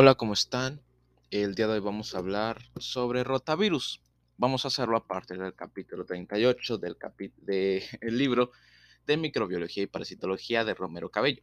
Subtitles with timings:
[0.00, 0.80] Hola, ¿cómo están?
[1.32, 4.00] El día de hoy vamos a hablar sobre rotavirus.
[4.36, 6.96] Vamos a hacerlo a partir del capítulo 38 del
[7.38, 7.82] del
[8.16, 8.52] libro
[9.08, 11.42] de microbiología y parasitología de Romero Cabello.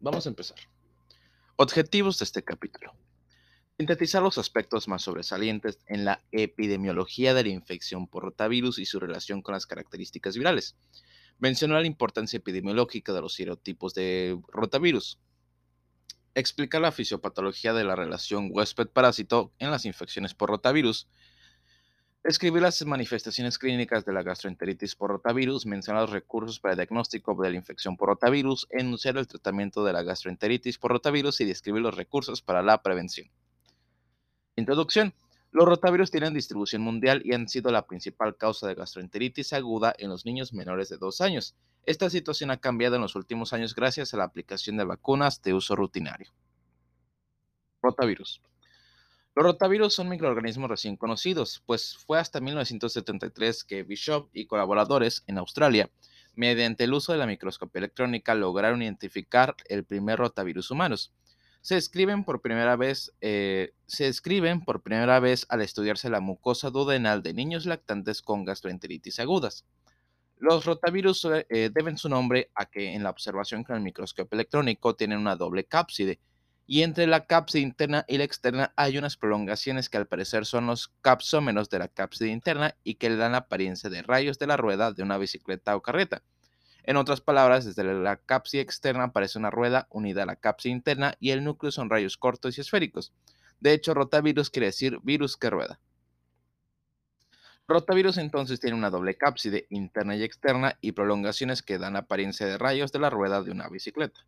[0.00, 0.56] Vamos a empezar.
[1.56, 2.94] Objetivos de este capítulo.
[3.76, 9.00] Sintetizar los aspectos más sobresalientes en la epidemiología de la infección por rotavirus y su
[9.00, 10.78] relación con las características virales.
[11.38, 15.18] Mencionar la importancia epidemiológica de los serotipos de rotavirus
[16.34, 21.08] explicar la fisiopatología de la relación huésped-parásito en las infecciones por rotavirus,
[22.24, 27.34] escribir las manifestaciones clínicas de la gastroenteritis por rotavirus, mencionar los recursos para el diagnóstico
[27.40, 31.82] de la infección por rotavirus, enunciar el tratamiento de la gastroenteritis por rotavirus y describir
[31.82, 33.30] los recursos para la prevención.
[34.56, 35.14] Introducción.
[35.58, 40.08] Los rotavirus tienen distribución mundial y han sido la principal causa de gastroenteritis aguda en
[40.08, 41.56] los niños menores de 2 años.
[41.84, 45.54] Esta situación ha cambiado en los últimos años gracias a la aplicación de vacunas de
[45.54, 46.30] uso rutinario.
[47.82, 48.40] Rotavirus.
[49.34, 55.38] Los rotavirus son microorganismos recién conocidos, pues fue hasta 1973 que Bishop y colaboradores en
[55.38, 55.90] Australia,
[56.36, 61.12] mediante el uso de la microscopía electrónica, lograron identificar el primer rotavirus humanos.
[61.68, 64.10] Se escriben por primera vez, eh, se
[64.64, 69.66] por primera vez al estudiarse la mucosa duodenal de niños lactantes con gastroenteritis agudas.
[70.38, 74.96] Los rotavirus eh, deben su nombre a que en la observación con el microscopio electrónico
[74.96, 76.20] tienen una doble cápside,
[76.66, 80.68] y entre la cápside interna y la externa hay unas prolongaciones que al parecer son
[80.68, 84.46] los capsómenos de la cápside interna y que le dan la apariencia de rayos de
[84.46, 86.22] la rueda de una bicicleta o carreta.
[86.84, 91.14] En otras palabras, desde la cápside externa aparece una rueda unida a la cápside interna
[91.20, 93.12] y el núcleo son rayos cortos y esféricos.
[93.60, 95.80] De hecho, rotavirus quiere decir virus que rueda.
[97.66, 102.56] Rotavirus entonces tiene una doble cápside interna y externa y prolongaciones que dan apariencia de
[102.56, 104.24] rayos de la rueda de una bicicleta.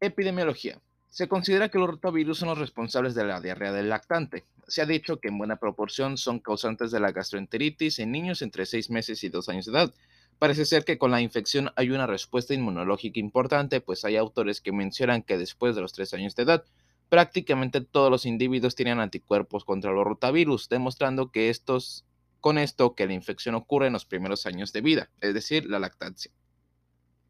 [0.00, 0.80] Epidemiología.
[1.10, 4.46] Se considera que los rotavirus son los responsables de la diarrea del lactante.
[4.66, 8.64] Se ha dicho que en buena proporción son causantes de la gastroenteritis en niños entre
[8.64, 9.94] 6 meses y 2 años de edad.
[10.42, 14.72] Parece ser que con la infección hay una respuesta inmunológica importante, pues hay autores que
[14.72, 16.64] mencionan que después de los 3 años de edad,
[17.08, 22.04] prácticamente todos los individuos tienen anticuerpos contra los rotavirus, demostrando que estos,
[22.40, 25.78] con esto que la infección ocurre en los primeros años de vida, es decir, la
[25.78, 26.32] lactancia.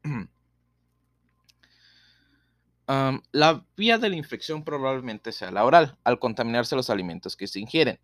[3.31, 7.59] la vía de la infección probablemente sea la oral, al contaminarse los alimentos que se
[7.59, 7.99] ingieren.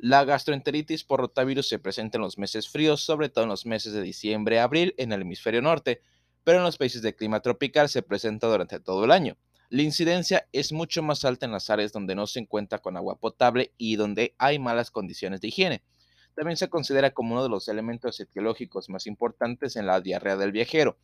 [0.00, 3.92] La gastroenteritis por rotavirus se presenta en los meses fríos, sobre todo en los meses
[3.92, 6.02] de diciembre a abril en el hemisferio norte,
[6.44, 9.36] pero en los países de clima tropical se presenta durante todo el año.
[9.70, 13.18] La incidencia es mucho más alta en las áreas donde no se encuentra con agua
[13.18, 15.82] potable y donde hay malas condiciones de higiene.
[16.36, 20.52] También se considera como uno de los elementos etiológicos más importantes en la diarrea del
[20.52, 20.96] viajero.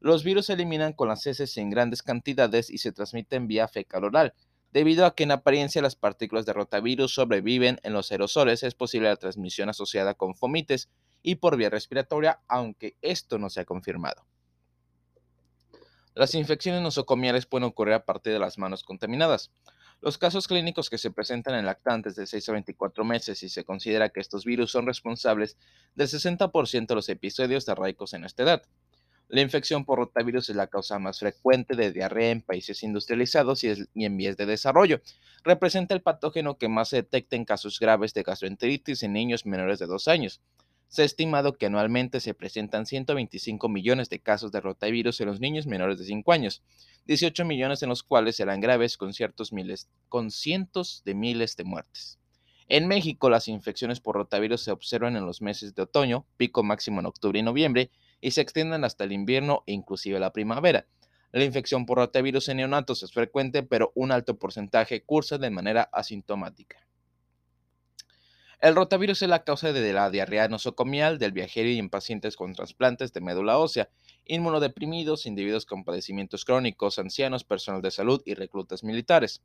[0.00, 4.04] Los virus se eliminan con las heces en grandes cantidades y se transmiten vía fecal
[4.04, 4.32] oral.
[4.72, 9.08] Debido a que en apariencia las partículas de rotavirus sobreviven en los aerosoles, es posible
[9.08, 10.90] la transmisión asociada con fomites
[11.22, 14.26] y por vía respiratoria, aunque esto no se ha confirmado.
[16.14, 19.52] Las infecciones nosocomiales pueden ocurrir a partir de las manos contaminadas.
[20.00, 23.64] Los casos clínicos que se presentan en lactantes de 6 a 24 meses y se
[23.64, 25.56] considera que estos virus son responsables
[25.94, 28.62] del 60% de los episodios diarreicos en esta edad.
[29.28, 33.74] La infección por rotavirus es la causa más frecuente de diarrea en países industrializados y,
[33.94, 35.02] en vías de desarrollo.
[35.44, 39.78] Representa el patógeno que más se detecta en casos graves de gastroenteritis en niños menores
[39.80, 40.40] de 2 años.
[40.88, 45.40] Se ha estimado que anualmente se presentan 125 millones de casos de rotavirus en los
[45.40, 46.62] niños menores de 5 años,
[47.04, 51.64] 18 millones en los cuales serán graves con, ciertos miles, con cientos de miles de
[51.64, 52.18] muertes.
[52.66, 57.00] En México, las infecciones por rotavirus se observan en los meses de otoño, pico máximo
[57.00, 57.90] en octubre y noviembre,
[58.20, 60.86] y se extienden hasta el invierno e inclusive la primavera.
[61.32, 65.82] La infección por rotavirus en neonatos es frecuente, pero un alto porcentaje cursa de manera
[65.92, 66.88] asintomática.
[68.60, 72.54] El rotavirus es la causa de la diarrea nosocomial del viajero y en pacientes con
[72.54, 73.88] trasplantes de médula ósea,
[74.24, 79.42] inmunodeprimidos, individuos con padecimientos crónicos, ancianos, personal de salud y reclutas militares.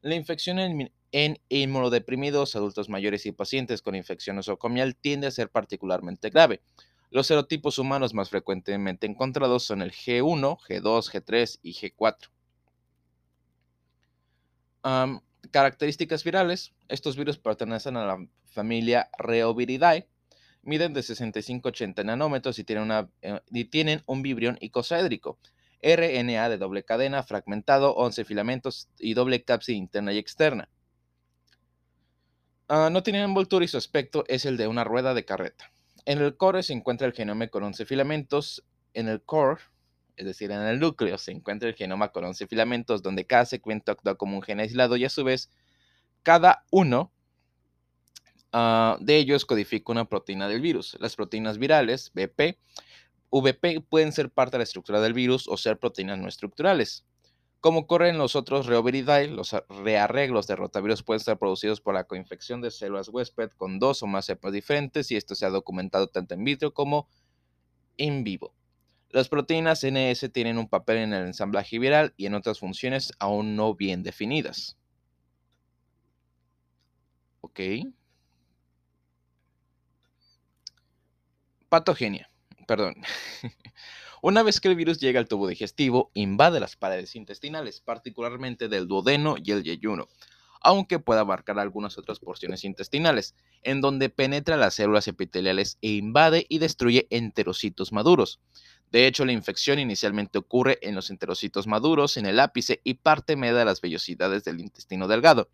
[0.00, 6.30] La infección en, inmunodeprimidos, adultos mayores y pacientes con infección nosocomial tiende a ser particularmente
[6.30, 6.62] grave.
[7.10, 12.30] Los serotipos humanos más frecuentemente encontrados son el G1, G2, G3 y G4.
[15.50, 16.74] características virales.
[16.88, 20.08] Estos virus pertenecen a la familia Reoviridae,
[20.62, 25.38] miden de 65-80 nanómetros y tienen, una, eh, y tienen un vibrión icosaédrico.
[25.82, 30.68] RNA de doble cadena, fragmentado, 11 filamentos y doble cápside interna y externa.
[32.68, 35.70] Ah, no tienen envoltura y su aspecto es el de una rueda de carreta.
[36.06, 38.64] En el core se encuentra el genoma con 11 filamentos.
[38.94, 39.60] En el core
[40.16, 43.92] es decir, en el núcleo, se encuentra el genoma con 11 filamentos, donde cada segmento
[43.92, 45.50] actúa como un gen aislado y a su vez,
[46.22, 47.12] cada uno
[48.52, 50.96] ah, de ellos codifica una proteína del virus.
[51.00, 52.58] Las proteínas virales, BP,
[53.30, 57.04] VP, pueden ser parte de la estructura del virus o ser proteínas no estructurales.
[57.66, 62.04] Como ocurre en los otros Reoviridae, los rearreglos de rotavirus pueden ser producidos por la
[62.04, 66.06] coinfección de células huésped con dos o más cepas diferentes y esto se ha documentado
[66.06, 67.08] tanto en vitro como
[67.96, 68.54] en vivo.
[69.10, 73.56] Las proteínas NS tienen un papel en el ensamblaje viral y en otras funciones aún
[73.56, 74.76] no bien definidas.
[77.40, 77.58] Ok.
[81.68, 82.30] Patogenia.
[82.68, 82.94] Perdón.
[84.28, 88.88] Una vez que el virus llega al tubo digestivo, invade las paredes intestinales, particularmente del
[88.88, 90.08] duodeno y el yeyuno,
[90.60, 96.44] aunque pueda abarcar algunas otras porciones intestinales, en donde penetra las células epiteliales e invade
[96.48, 98.40] y destruye enterocitos maduros.
[98.90, 103.36] De hecho, la infección inicialmente ocurre en los enterocitos maduros, en el ápice y parte
[103.36, 105.50] media de las vellosidades del intestino delgado.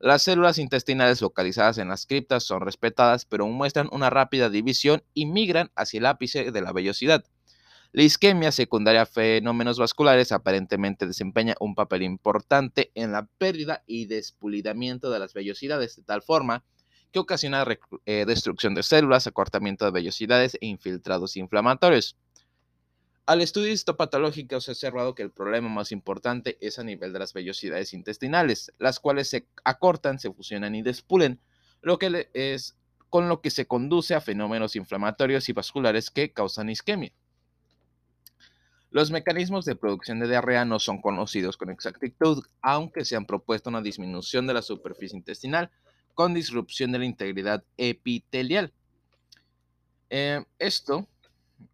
[0.00, 5.26] Las células intestinales localizadas en las criptas son respetadas, pero muestran una rápida división y
[5.26, 7.22] migran hacia el ápice de la vellosidad.
[7.96, 14.06] La isquemia secundaria a fenómenos vasculares aparentemente desempeña un papel importante en la pérdida y
[14.06, 16.64] despulidamiento de las vellosidades, de tal forma
[17.12, 17.64] que ocasiona
[18.04, 22.16] eh, destrucción de células, acortamiento de vellosidades e infiltrados inflamatorios.
[23.26, 27.20] Al estudio histopatológico se ha observado que el problema más importante es a nivel de
[27.20, 31.38] las vellosidades intestinales, las cuales se acortan, se fusionan y despulen,
[31.80, 32.74] lo que es
[33.08, 37.12] con lo que se conduce a fenómenos inflamatorios y vasculares que causan isquemia.
[38.94, 43.68] Los mecanismos de producción de diarrea no son conocidos con exactitud, aunque se han propuesto
[43.68, 45.72] una disminución de la superficie intestinal
[46.14, 48.72] con disrupción de la integridad epitelial.
[50.10, 51.08] Eh, esto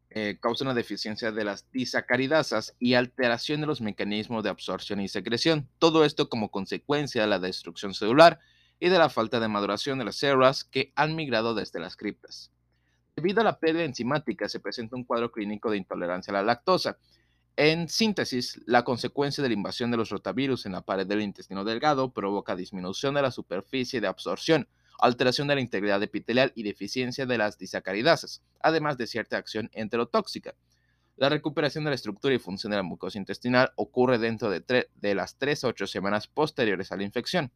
[0.09, 5.09] eh, causa una deficiencia de las disacaridasas y alteración de los mecanismos de absorción y
[5.09, 5.69] secreción.
[5.79, 8.41] Todo esto como consecuencia de la destrucción celular
[8.79, 12.51] y de la falta de maduración de las células que han migrado desde las criptas.
[13.17, 16.99] Debido a la pérdida enzimática se presenta un cuadro clínico de intolerancia a la lactosa.
[17.57, 21.65] En síntesis, la consecuencia de la invasión de los rotavirus en la pared del intestino
[21.65, 24.69] delgado provoca disminución de la superficie de absorción,
[24.99, 30.55] alteración de la integridad epitelial y deficiencia de las disacaridasas, además de cierta acción enterotóxica.
[31.17, 35.37] La recuperación de la estructura y función de la mucosa intestinal ocurre dentro de, las
[35.37, 37.53] 3 a 8 semanas posteriores a la infección.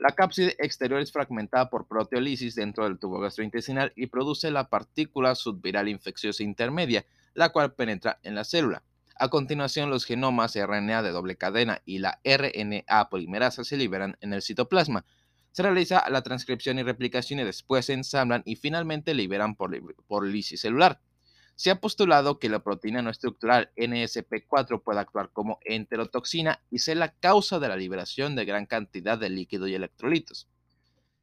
[0.00, 5.34] La cápside exterior es fragmentada por proteólisis dentro del tubo gastrointestinal y produce la partícula
[5.34, 7.04] subviral infecciosa intermedia,
[7.34, 8.82] la cual penetra en la célula.
[9.16, 14.32] A continuación, los genomas RNA de doble cadena y la RNA polimerasa se liberan en
[14.32, 15.04] el citoplasma.
[15.52, 20.26] Se realiza la transcripción y replicación y después se ensamblan y finalmente liberan por, por
[20.26, 20.98] lisis celular.
[21.60, 26.96] Se ha postulado que la proteína no estructural NSP4 puede actuar como enterotoxina y ser
[26.96, 30.48] la causa de la liberación de gran cantidad de líquido y electrolitos.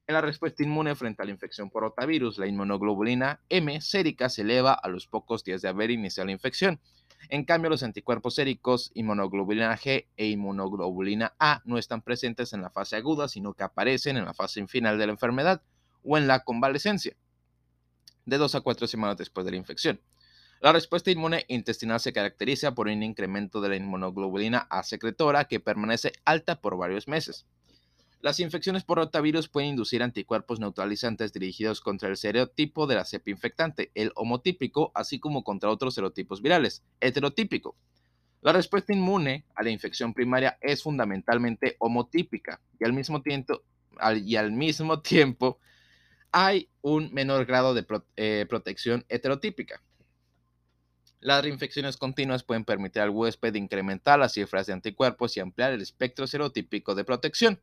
[0.05, 4.43] En la respuesta inmune frente a la infección por rotavirus, la inmunoglobulina M sérica se
[4.43, 6.79] eleva a los pocos días de haber iniciado la infección.
[7.29, 12.69] En cambio, los anticuerpos séricos, inmunoglobulina G e inmunoglobulina A, no están presentes en la
[12.69, 15.63] fase aguda, sino que aparecen en la fase final de la enfermedad
[16.03, 17.17] o en la convalecencia,
[18.27, 19.99] de dos a cuatro semanas después de la infección.
[20.59, 25.59] La respuesta inmune intestinal se caracteriza por un incremento de la inmunoglobulina A secretora que
[25.59, 27.45] permanece alta por varios meses.
[28.21, 33.29] Las infecciones por rotavirus pueden inducir anticuerpos neutralizantes dirigidos contra el serotipo de la cepa
[33.29, 37.75] infectante, el homotípico, así como contra otros serotipos virales, heterotípico.
[38.41, 43.61] La respuesta inmune a la infección primaria es fundamentalmente homotípica y al mismo tiempo,
[44.15, 45.59] y al mismo tiempo
[46.31, 49.83] hay un menor grado de eh, protección heterotípica.
[51.27, 55.81] Las reinfecciones continuas pueden permitir al huésped incrementar las cifras de anticuerpos y ampliar el
[55.81, 57.59] espectro serotípico de protección.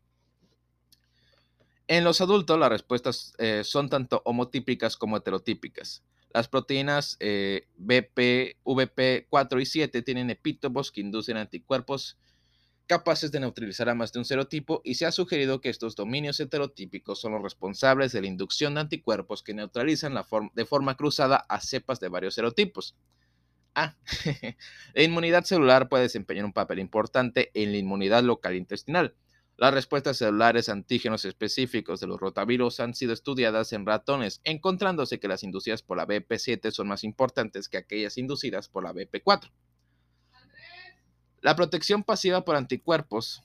[1.88, 6.02] En los adultos, las respuestas eh, son tanto homotípicas como heterotípicas.
[6.34, 12.18] Las proteínas eh, BP, VP4 y 7 tienen epítopos que inducen anticuerpos
[12.86, 16.38] capaces de neutralizar a más de un serotipo y se ha sugerido que estos dominios
[16.38, 20.14] heterotípicos son los responsables de la inducción de anticuerpos que neutralizan
[20.52, 22.94] de forma cruzada a cepas de varios serotipos.
[23.74, 23.96] Ah,
[24.94, 29.14] la inmunidad celular puede desempeñar un papel importante en la inmunidad local intestinal.
[29.56, 35.28] Las respuestas celulares antígenos específicos de los rotavirus han sido estudiadas en ratones, encontrándose que
[35.28, 39.50] las inducidas por la BP7 son más importantes que aquellas inducidas por la BP4.
[41.40, 43.44] La protección pasiva por anticuerpos.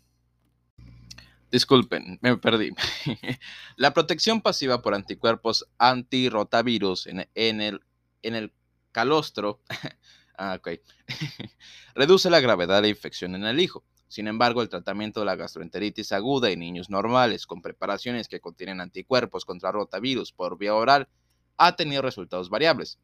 [1.52, 2.72] Disculpen, me perdí.
[3.76, 7.82] la protección pasiva por anticuerpos antirrotavirus en, en, el,
[8.24, 8.54] en el
[8.92, 9.62] calostro
[10.42, 10.80] Ah, ok.
[11.96, 13.84] Reduce la gravedad de la infección en el hijo.
[14.08, 18.80] Sin embargo, el tratamiento de la gastroenteritis aguda en niños normales con preparaciones que contienen
[18.80, 21.10] anticuerpos contra rotavirus por vía oral
[21.58, 23.00] ha tenido resultados variables.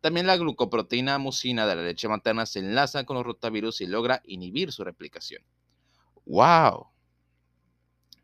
[0.00, 4.22] También la glucoproteína mucina de la leche materna se enlaza con los rotavirus y logra
[4.24, 5.42] inhibir su replicación.
[6.24, 6.86] ¡Wow!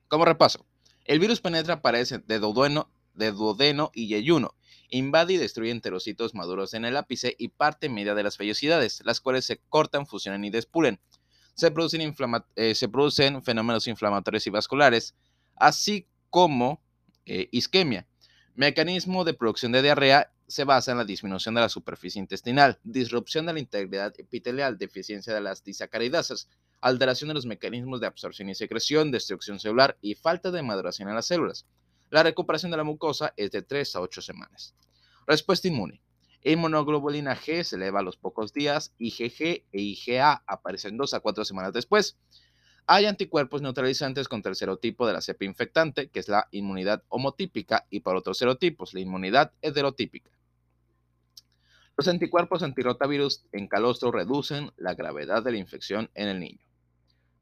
[0.09, 0.65] Como repaso,
[1.05, 4.55] el virus penetra paredes de duodeno, de duodeno y yeyuno,
[4.91, 9.21] invade y destruye enterocitos maduros en el ápice y parte media de las vellosidades, las
[9.21, 11.01] cuales se cortan, fusionan y despulen
[11.55, 12.15] se producen,
[12.57, 15.15] eh, se producen fenómenos inflamatorios y vasculares,
[15.57, 16.83] así como
[17.27, 18.07] eh, isquemia.
[18.55, 23.47] Mecanismo de producción de diarrea se basa en la disminución de la superficie intestinal, disrupción
[23.47, 26.49] de la integridad epitelial, deficiencia de las disacaridasas,
[26.81, 31.15] alteración de los mecanismos de absorción y secreción, destrucción celular y falta de maduración en
[31.15, 31.67] las células.
[32.11, 34.75] La recuperación de la mucosa es de 3 a 8 semanas.
[35.27, 36.01] Respuesta inmune.
[36.43, 41.45] Inmunoglobulina G se eleva a los pocos días, IgG e IgA aparecen dos a cuatro
[41.45, 42.19] semanas después.
[42.87, 47.87] Hay anticuerpos neutralizantes contra el serotipo de la cepa infectante, que es la inmunidad homotípica,
[47.89, 50.31] y para otros serotipos, la inmunidad heterotípica.
[51.97, 56.67] Los anticuerpos antirotavirus en calostro reducen la gravedad de la infección en el niño.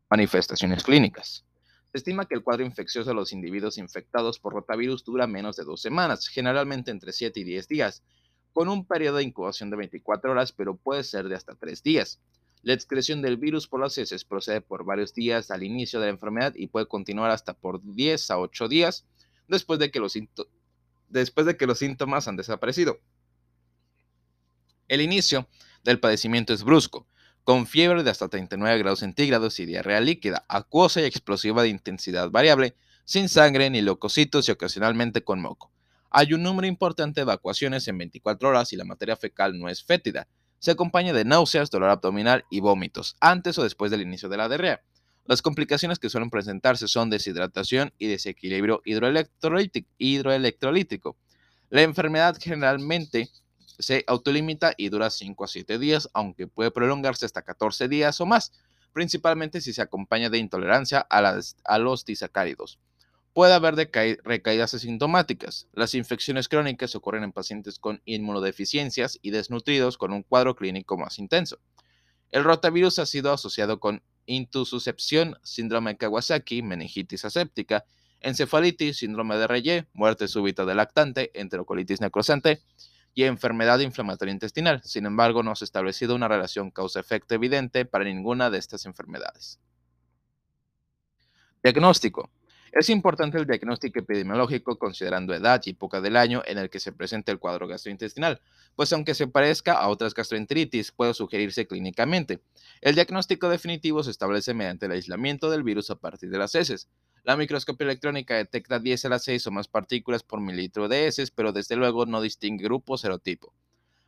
[0.08, 1.44] Manifestaciones clínicas.
[1.92, 5.64] Se estima que el cuadro infeccioso de los individuos infectados por rotavirus dura menos de
[5.64, 8.02] dos semanas, generalmente entre 7 y 10 días,
[8.54, 12.18] con un periodo de incubación de 24 horas, pero puede ser de hasta 3 días.
[12.62, 16.12] La excreción del virus por las heces procede por varios días al inicio de la
[16.12, 19.04] enfermedad y puede continuar hasta por 10 a 8 días
[19.46, 20.16] después de que los,
[21.10, 23.00] después de que los síntomas han desaparecido.
[24.88, 25.46] El inicio
[25.84, 27.06] del padecimiento es brusco,
[27.44, 32.30] con fiebre de hasta 39 grados centígrados y diarrea líquida, acuosa y explosiva de intensidad
[32.30, 35.72] variable, sin sangre ni leucocitos y ocasionalmente con moco.
[36.10, 39.82] Hay un número importante de evacuaciones en 24 horas y la materia fecal no es
[39.82, 40.28] fétida.
[40.58, 44.48] Se acompaña de náuseas, dolor abdominal y vómitos, antes o después del inicio de la
[44.48, 44.82] diarrea.
[45.24, 51.16] Las complicaciones que suelen presentarse son deshidratación y desequilibrio hidroelectrolítico.
[51.70, 53.30] La enfermedad generalmente
[53.78, 58.26] se autolimita y dura 5 a 7 días, aunque puede prolongarse hasta 14 días o
[58.26, 58.52] más,
[58.92, 62.78] principalmente si se acompaña de intolerancia a, los disacáridos.
[63.32, 63.74] Puede haber
[64.24, 65.66] recaídas asintomáticas.
[65.72, 71.18] Las infecciones crónicas ocurren en pacientes con inmunodeficiencias y desnutridos con un cuadro clínico más
[71.18, 71.58] intenso.
[72.30, 77.84] El rotavirus ha sido asociado con intususcepción, síndrome de Kawasaki, meningitis aséptica,
[78.20, 82.60] encefalitis, síndrome de Reye, muerte súbita del lactante, enterocolitis necrosante
[83.14, 84.82] y enfermedad inflamatoria intestinal.
[84.84, 89.60] Sin embargo, no se ha establecido una relación causa-efecto evidente para ninguna de estas enfermedades.
[91.62, 92.30] Diagnóstico.
[92.72, 96.90] Es importante el diagnóstico epidemiológico considerando edad y época del año en el que se
[96.90, 98.40] presenta el cuadro gastrointestinal,
[98.74, 102.40] pues aunque se parezca a otras gastroenteritis, puede sugerirse clínicamente.
[102.80, 106.88] El diagnóstico definitivo se establece mediante el aislamiento del virus a partir de las heces.
[107.24, 111.30] La microscopia electrónica detecta 10 a las 6 o más partículas por mililitro de heces,
[111.30, 113.52] pero desde luego no distingue grupo o serotipo.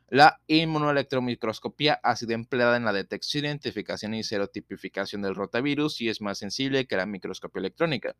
[0.09, 6.19] La inmunoelectromicroscopía ha sido empleada en la detección, identificación y serotipificación del rotavirus y es
[6.19, 8.15] más sensible que la microscopia electrónica.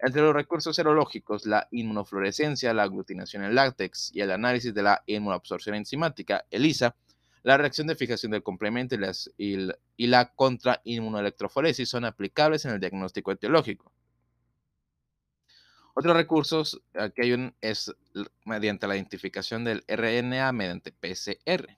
[0.00, 5.02] Entre los recursos serológicos, la inmunofluorescencia, la aglutinación en látex y el análisis de la
[5.06, 6.94] inmunoabsorción enzimática, ELISA,
[7.42, 12.80] la reacción de fijación del complemento y, las, y, la contrainmunoelectroforesis son aplicables en el
[12.80, 13.92] diagnóstico etiológico.
[15.94, 16.80] Otros recursos
[17.14, 17.92] que hay es
[18.44, 21.76] mediante la identificación del RNA mediante PCR.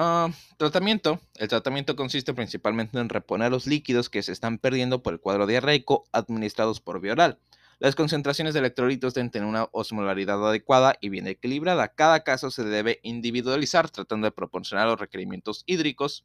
[0.00, 1.20] Ah, tratamiento.
[1.34, 5.44] El tratamiento consiste principalmente en reponer los líquidos que se están perdiendo por el cuadro
[5.44, 7.36] diarreico administrados por vía.
[7.80, 11.88] Las concentraciones de electrolitos deben tener una osmolaridad adecuada y bien equilibrada.
[11.88, 16.24] Cada caso se debe individualizar tratando de proporcionar los requerimientos hídricos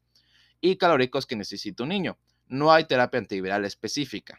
[0.62, 2.20] y calóricos que necesita un niño.
[2.46, 4.38] No hay terapia antiviral específica.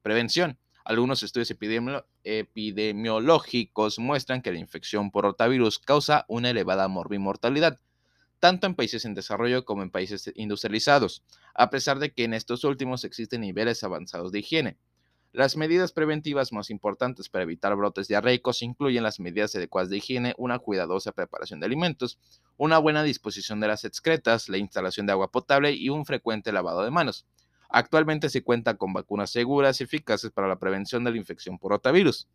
[0.00, 0.58] Prevención.
[0.86, 1.54] Algunos estudios
[2.24, 7.78] epidemiológicos muestran que la infección por rotavirus causa una elevada morbimortalidad
[8.40, 11.22] tanto en países en desarrollo como en países industrializados,
[11.54, 14.76] a pesar de que en estos últimos existen niveles avanzados de higiene.
[15.32, 20.34] Las medidas preventivas más importantes para evitar brotes diarreicos incluyen las medidas adecuadas de higiene,
[20.38, 22.18] una cuidadosa preparación de alimentos,
[22.56, 26.82] una buena disposición de las excretas, la instalación de agua potable y un frecuente lavado
[26.82, 27.26] de manos.
[27.68, 31.72] Actualmente se cuenta con vacunas seguras y eficaces para la prevención de la infección por
[31.72, 32.26] rotavirus.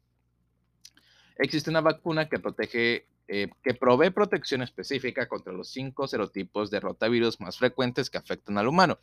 [1.38, 6.80] Existe una vacuna que protege eh, que provee protección específica contra los cinco serotipos de
[6.80, 9.00] rotavirus más frecuentes que afectan al humano.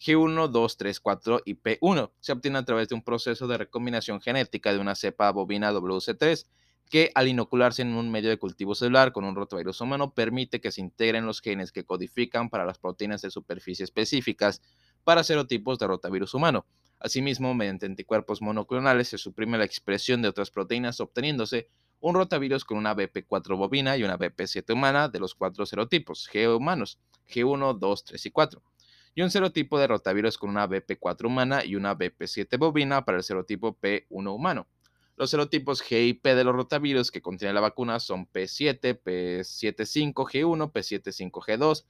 [0.00, 4.20] G1, 2, 3, 4 y P1 se obtiene a través de un proceso de recombinación
[4.20, 6.46] genética de una cepa bovina WC3
[6.90, 10.70] que al inocularse en un medio de cultivo celular con un rotavirus humano permite que
[10.70, 14.62] se integren los genes que codifican para las proteínas de superficie específicas
[15.02, 16.66] para serotipos de rotavirus humano.
[17.00, 21.68] Asimismo, mediante anticuerpos monoclonales se suprime la expresión de otras proteínas obteniéndose
[22.04, 26.54] un rotavirus con una BP4 bovina y una BP7 humana de los cuatro serotipos G
[26.54, 26.98] humanos,
[27.32, 28.62] G1, 2, 3 y 4,
[29.14, 33.24] y un serotipo de rotavirus con una BP4 humana y una BP7 bovina para el
[33.24, 34.66] serotipo P1 humano.
[35.16, 40.12] Los serotipos G y P de los rotavirus que contiene la vacuna son P7, P75,
[40.12, 41.84] G1, P75, G2,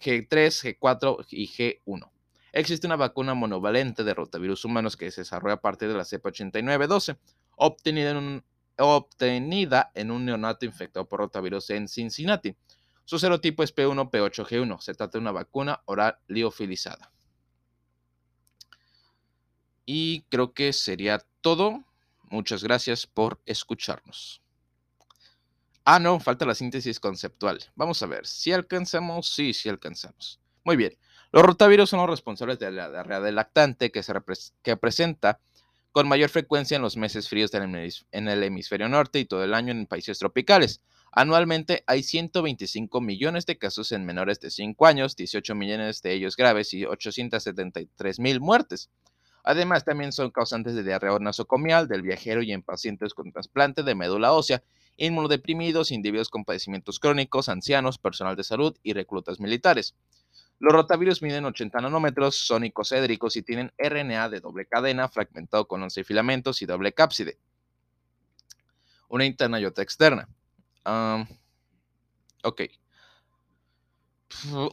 [0.00, 2.10] G3, G4 y G1.
[2.52, 6.30] Existe una vacuna monovalente de rotavirus humanos que se desarrolla a partir de la cepa
[6.30, 7.18] 8912,
[7.54, 8.44] obtenida en un,
[8.76, 12.54] obtenida en un neonato infectado por rotavirus en Cincinnati.
[13.04, 14.80] Su serotipo es P1P8G1.
[14.80, 17.10] Se trata de una vacuna oral liofilizada.
[19.84, 21.84] Y creo que sería todo.
[22.30, 24.40] Muchas gracias por escucharnos.
[25.84, 27.58] Ah, no, falta la síntesis conceptual.
[27.74, 30.38] Vamos a ver, si alcanzamos, sí, sí alcanzamos.
[30.62, 30.96] Muy bien,
[31.32, 34.12] los rotavirus son los responsables de la diarrea del lactante que, se
[34.62, 35.40] que presenta
[35.92, 39.72] con mayor frecuencia en los meses fríos en el hemisferio norte y todo el año
[39.72, 40.80] en países tropicales.
[41.12, 46.36] Anualmente hay 125 millones de casos en menores de 5 años, 18 millones de ellos
[46.36, 48.90] graves y 873 mil muertes.
[49.42, 53.94] Además, también son causantes de diarrea nosocomial del viajero y en pacientes con trasplante de
[53.96, 54.62] médula ósea,
[54.96, 59.94] inmunodeprimidos, individuos con padecimientos crónicos, ancianos, personal de salud y reclutas militares.
[60.60, 65.82] Los rotavirus miden 80 nanómetros, son icocédricos y tienen RNA de doble cadena, fragmentado con
[65.82, 67.38] 11 filamentos y doble cápside.
[69.08, 70.28] Una interna y otra externa.
[72.44, 72.62] ok.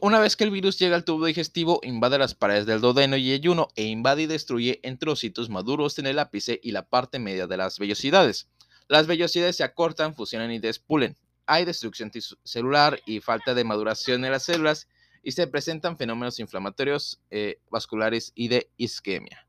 [0.02, 3.32] Una vez que el virus llega al tubo digestivo, invade las paredes del duodeno y
[3.32, 7.46] ayuno e invade y destruye en trocitos maduros en el ápice y la parte media
[7.46, 8.50] de las vellosidades.
[8.88, 11.16] Las vellosidades se acortan, fusionan y despulen.
[11.46, 12.12] Hay destrucción
[12.44, 14.86] celular y falta de maduración en las células
[15.22, 19.46] y se presentan fenómenos inflamatorios eh, vasculares y de isquemia.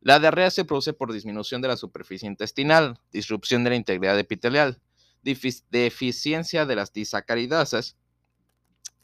[0.00, 4.80] La diarrea se produce por disminución de la superficie intestinal, disrupción de la integridad epitelial,
[5.22, 7.96] deficiencia de las disacaridasas,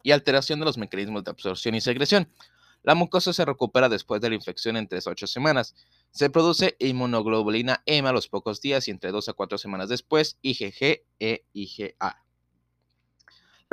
[0.05, 2.29] y alteración de los mecanismos de absorción y secreción.
[2.85, 5.75] La mucosa se recupera después de la infección en 3 a 8 semanas.
[6.11, 10.39] Se produce inmunoglobulina M a los pocos días y entre 2 a 4 semanas después,
[10.43, 12.24] IgG e IgA.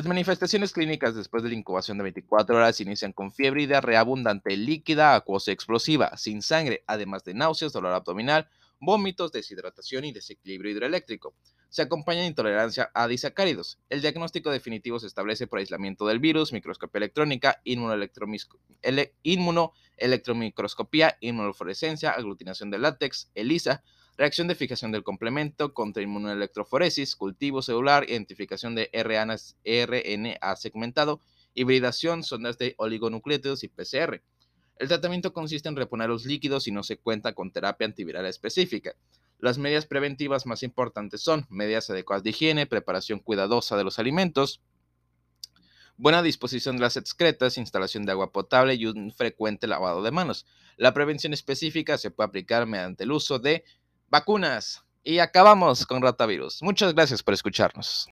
[0.01, 3.99] Las manifestaciones clínicas después de la incubación de 24 horas inician con fiebre y diarrea
[3.99, 10.11] abundante, líquida, acuosa y explosiva, sin sangre, además de náuseas, dolor abdominal, vómitos, deshidratación y
[10.11, 11.35] desequilibrio hidroeléctrico
[11.71, 13.79] se acompaña de intolerancia a disacáridos.
[13.89, 17.61] El diagnóstico definitivo se establece por aislamiento del virus, microscopía electrónica,
[19.23, 23.83] inmunoelectromicroscopía, inmunofluorescencia, aglutinación de látex, ELISA,
[24.21, 31.21] reacción de fijación del complemento, contra inmunoelectroforesis, cultivo celular, identificación de RNA, segmentado,
[31.55, 34.21] hibridación, sondas de oligonucleótidos y PCR.
[34.77, 38.93] El tratamiento consiste en reponer los líquidos y no se cuenta con terapia antiviral específica.
[39.39, 44.61] Las medidas preventivas más importantes son medidas adecuadas de higiene, preparación cuidadosa de los alimentos,
[45.97, 50.45] buena disposición de las excretas, instalación de agua potable y un frecuente lavado de manos.
[50.77, 53.63] La prevención específica se puede aplicar mediante el uso de
[54.11, 54.83] vacunas.
[55.03, 56.61] Y acabamos con rotavirus.
[56.61, 58.07] Muchas gracias por escucharnos.